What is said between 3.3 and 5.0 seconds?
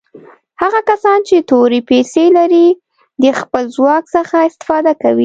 خپل ځواک څخه استفاده